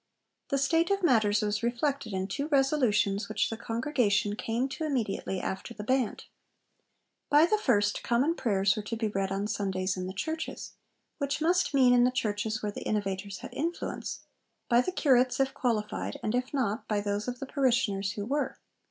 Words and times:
The 0.49 0.57
state 0.57 0.89
of 0.89 1.03
matters 1.03 1.43
was 1.43 1.61
reflected 1.61 2.11
in 2.11 2.25
two 2.25 2.47
resolutions 2.47 3.29
which 3.29 3.51
the 3.51 3.55
Congregation 3.55 4.35
came 4.35 4.67
to 4.69 4.83
immediately 4.83 5.39
after 5.39 5.75
the 5.75 5.83
Band. 5.83 6.23
By 7.29 7.45
the 7.45 7.59
first, 7.59 8.01
common 8.01 8.33
prayers 8.33 8.75
were 8.75 8.81
to 8.81 8.95
be 8.95 9.09
read 9.09 9.31
on 9.31 9.45
Sundays 9.45 9.95
in 9.95 10.07
the 10.07 10.13
churches 10.13 10.73
which 11.19 11.39
must 11.39 11.75
mean 11.75 11.93
in 11.93 12.03
the 12.03 12.09
churches 12.09 12.63
where 12.63 12.71
the 12.71 12.81
innovators 12.81 13.37
had 13.41 13.53
influence 13.53 14.21
by 14.67 14.81
the 14.81 14.91
curates, 14.91 15.39
'if 15.39 15.53
qualified,' 15.53 16.17
and, 16.23 16.33
if 16.33 16.51
not, 16.51 16.87
by 16.87 16.99
those 16.99 17.27
of 17.27 17.37
the 17.37 17.45
parishioners 17.45 18.13
who 18.13 18.25
were. 18.25 18.57